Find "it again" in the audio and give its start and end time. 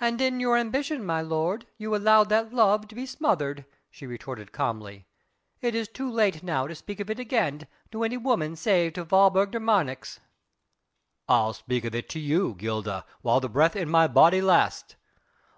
7.10-7.66